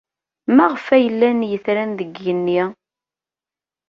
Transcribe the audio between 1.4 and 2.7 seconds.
yetran deg yigenni?